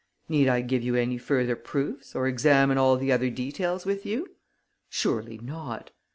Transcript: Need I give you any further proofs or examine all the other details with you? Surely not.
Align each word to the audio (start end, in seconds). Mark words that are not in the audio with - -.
Need 0.27 0.47
I 0.47 0.61
give 0.61 0.81
you 0.81 0.95
any 0.95 1.19
further 1.19 1.55
proofs 1.55 2.15
or 2.15 2.27
examine 2.27 2.79
all 2.79 2.97
the 2.97 3.11
other 3.11 3.29
details 3.29 3.85
with 3.85 4.03
you? 4.03 4.27
Surely 4.89 5.37
not. 5.37 5.91